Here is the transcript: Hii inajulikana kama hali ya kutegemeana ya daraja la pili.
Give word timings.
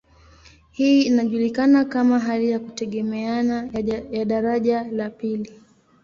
Hii 0.71 1.01
inajulikana 1.01 1.85
kama 1.85 2.19
hali 2.19 2.49
ya 2.51 2.59
kutegemeana 2.59 3.69
ya 4.11 4.25
daraja 4.25 4.83
la 4.83 5.09
pili. 5.09 5.53